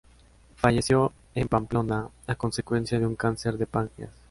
Falleció 0.55 1.13
en 1.35 1.47
Pamplona, 1.47 2.09
a 2.25 2.33
consecuencia 2.33 2.97
de 2.99 3.05
un 3.05 3.13
cáncer 3.15 3.55
de 3.59 3.67
páncreas. 3.67 4.09